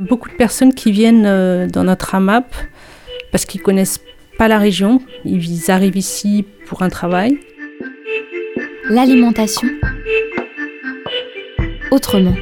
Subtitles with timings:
[0.00, 2.54] Beaucoup de personnes qui viennent euh, dans notre AMAP
[3.32, 4.00] parce qu'ils connaissent
[4.38, 7.38] pas la région, ils arrivent ici pour un travail.
[8.88, 9.68] L'alimentation
[11.90, 12.34] autrement.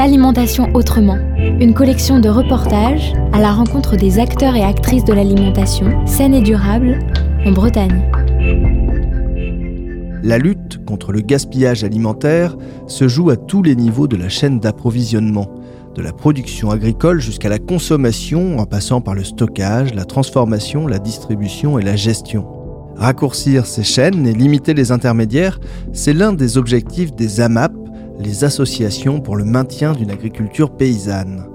[0.00, 1.18] L'alimentation autrement,
[1.60, 6.40] une collection de reportages à la rencontre des acteurs et actrices de l'alimentation saine et
[6.40, 7.00] durable
[7.44, 8.10] en Bretagne.
[10.22, 12.56] La lutte contre le gaspillage alimentaire
[12.86, 15.50] se joue à tous les niveaux de la chaîne d'approvisionnement,
[15.94, 20.98] de la production agricole jusqu'à la consommation en passant par le stockage, la transformation, la
[20.98, 22.46] distribution et la gestion.
[22.96, 25.60] Raccourcir ces chaînes et limiter les intermédiaires,
[25.92, 27.74] c'est l'un des objectifs des AMAP,
[28.20, 31.46] les associations pour le maintien d'une agriculture paysanne.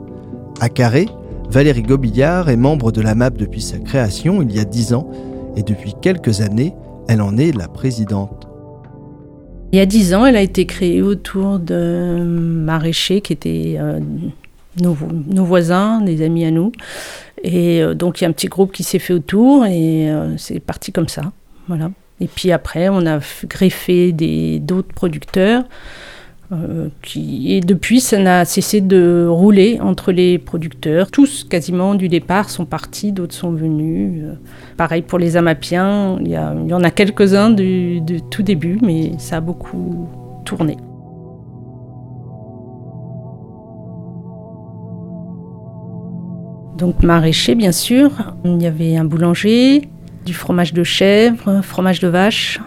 [0.60, 1.08] À Carré,
[1.50, 5.10] Valérie Gobillard est membre de la MAP depuis sa création il y a dix ans
[5.56, 6.74] et depuis quelques années,
[7.08, 8.48] elle en est la présidente.
[9.72, 14.00] Il y a dix ans, elle a été créée autour de maraîchers qui étaient euh,
[14.82, 14.98] nos,
[15.28, 16.72] nos, voisins, des amis à nous.
[17.44, 20.36] Et euh, donc il y a un petit groupe qui s'est fait autour et euh,
[20.38, 21.32] c'est parti comme ça.
[21.68, 21.92] Voilà.
[22.22, 24.14] Et puis après, on a greffé
[24.60, 25.64] d'autres producteurs.
[26.52, 31.10] Euh, et depuis, ça n'a cessé de rouler entre les producteurs.
[31.10, 34.24] Tous, quasiment du départ, sont partis, d'autres sont venus.
[34.24, 34.34] Euh,
[34.78, 38.78] pareil pour les Amapiens, il y, il y en a quelques-uns du, du, tout début,
[38.82, 40.08] mais ça a beaucoup
[40.46, 40.78] tourné.
[46.78, 48.12] Donc maraîcher, bien sûr.
[48.44, 49.88] Il y avait un boulanger,
[50.26, 52.60] du fromage de chèvre, fromage de vache,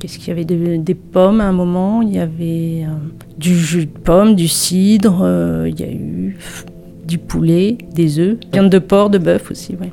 [0.00, 2.94] Qu'est-ce qu'il y avait Des pommes à un moment, il y avait euh,
[3.36, 6.38] du jus de pomme, du cidre, euh, il y a eu
[7.04, 9.76] du poulet, des œufs, viande de porc, de bœuf aussi.
[9.78, 9.92] Ouais.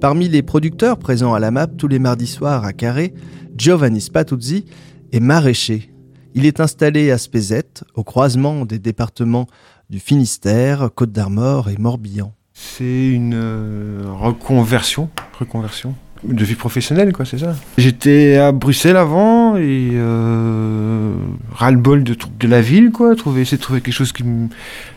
[0.00, 3.14] Parmi les producteurs présents à la MAP tous les mardis soirs à Carré,
[3.56, 4.64] Giovanni Spatuzzi
[5.12, 5.92] est maraîcher.
[6.34, 9.46] Il est installé à Spézette, au croisement des départements
[9.90, 12.34] du Finistère, Côte d'Armor et Morbihan.
[12.52, 15.08] C'est une euh, reconversion,
[15.38, 15.94] reconversion
[16.26, 17.54] de vie professionnelle, quoi, c'est ça.
[17.78, 21.14] J'étais à Bruxelles avant et euh,
[21.52, 23.14] ras-le-bol de, la ville, quoi.
[23.14, 24.48] Trouver, essayer de trouver quelque chose qui me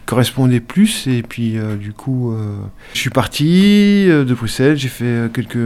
[0.06, 1.08] correspondait plus.
[1.08, 2.56] Et puis, euh, du coup, euh,
[2.94, 5.58] je suis parti euh, de Bruxelles, j'ai fait quelques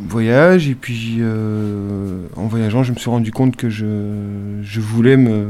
[0.00, 5.16] voyages et puis euh, en voyageant je me suis rendu compte que je, je voulais
[5.16, 5.46] me,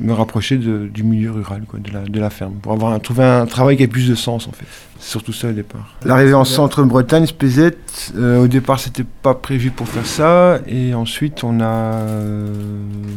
[0.00, 2.98] me rapprocher de, du milieu rural, quoi, de, la, de la ferme, pour avoir un,
[2.98, 4.66] trouver un travail qui ait plus de sens en fait.
[4.98, 5.94] C'est surtout ça au départ.
[6.04, 11.44] L'arrivée en centre-Bretagne, Spézette, euh, au départ c'était pas prévu pour faire ça et ensuite
[11.44, 12.48] on a, euh,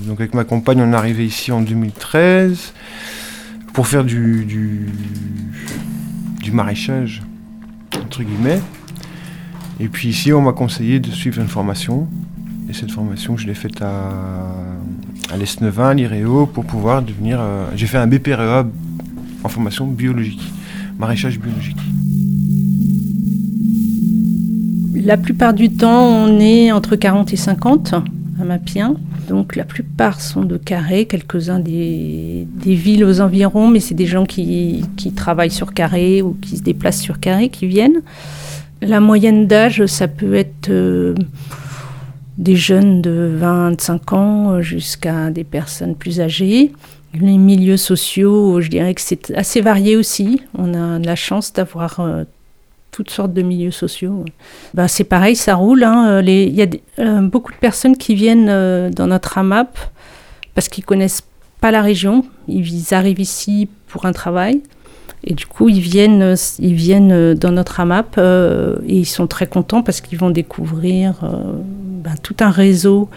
[0.08, 2.74] donc avec ma compagne on est arrivé ici en 2013
[3.74, 4.90] pour faire du, du,
[6.42, 7.22] du maraîchage
[7.96, 8.60] entre guillemets.
[9.80, 12.08] Et puis ici, on m'a conseillé de suivre une formation.
[12.70, 14.12] Et cette formation, je l'ai faite à,
[15.32, 17.40] à l'Esnevin, à l'IREO, pour pouvoir devenir...
[17.40, 18.68] Euh, J'ai fait un BPREA
[19.44, 20.42] en formation biologique,
[20.98, 21.78] maraîchage biologique.
[24.96, 28.96] La plupart du temps, on est entre 40 et 50 à Mapien.
[29.30, 34.08] Donc la plupart sont de Carré, quelques-uns des, des, villes aux environs, mais c'est des
[34.08, 38.02] gens qui, qui, travaillent sur Carré ou qui se déplacent sur Carré qui viennent.
[38.82, 41.14] La moyenne d'âge, ça peut être euh,
[42.38, 46.72] des jeunes de 25 ans jusqu'à des personnes plus âgées.
[47.14, 50.42] Les milieux sociaux, je dirais que c'est assez varié aussi.
[50.58, 52.24] On a la chance d'avoir euh,
[52.92, 54.26] toutes sortes de milieux sociaux.
[54.74, 55.84] Ben, c'est pareil, ça roule.
[55.84, 56.22] Hein.
[56.22, 56.68] Il y a
[57.00, 59.78] euh, beaucoup de personnes qui viennent euh, dans notre AMAP
[60.54, 61.24] parce qu'ils connaissent
[61.62, 62.26] pas la région.
[62.48, 64.62] Ils arrivent ici pour un travail.
[65.24, 69.48] Et du coup, ils viennent, ils viennent dans notre AMAP euh, et ils sont très
[69.48, 71.54] contents parce qu'ils vont découvrir euh,
[72.04, 73.10] ben, tout un réseau,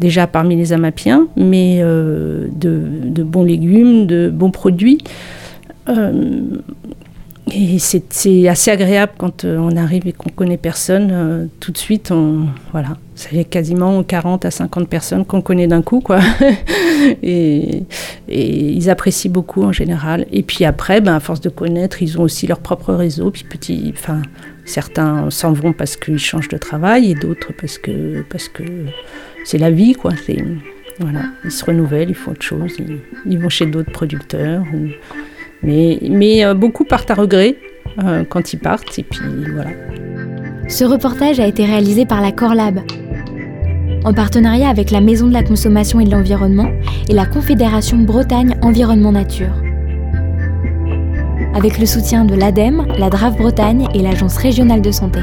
[0.00, 4.98] déjà parmi les AMAPiens, mais euh, de, bons légumes, de bons produits.
[7.52, 11.48] et c'est assez agréable quand on arrive et qu'on connaît personne.
[11.60, 16.00] tout de suite, on, voilà, c'est quasiment 40 à 50 personnes qu'on connaît d'un coup,
[16.00, 16.20] quoi.
[18.28, 20.26] et, ils apprécient beaucoup en général.
[20.32, 23.30] Et puis après, ben, à force de connaître, ils ont aussi leur propre réseau.
[23.30, 23.94] Puis
[24.64, 28.24] certains s'en vont parce qu'ils changent de travail et d'autres parce que
[29.44, 30.12] c'est la vie, quoi.
[30.98, 32.74] Voilà, ils se renouvellent, ils font autre chose,
[33.26, 34.64] ils, vont chez d'autres producteurs.
[35.62, 37.56] Mais euh, beaucoup partent à regret
[38.02, 38.98] euh, quand ils partent.
[38.98, 39.20] Et puis
[39.52, 39.70] voilà.
[40.68, 42.80] Ce reportage a été réalisé par la Corlab,
[44.06, 46.70] en partenariat avec la Maison de la Consommation et de l'Environnement
[47.08, 49.52] et la Confédération Bretagne Environnement Nature.
[51.54, 55.20] avec le soutien de l'ADEME, la DRAF Bretagne et l'Agence régionale de santé.